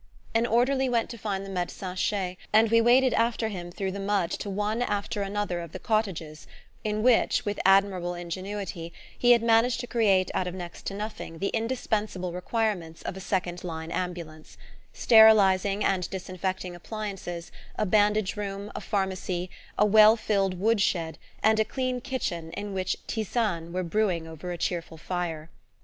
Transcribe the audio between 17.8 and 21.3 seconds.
bandage room, a pharmacy, a well filled wood shed,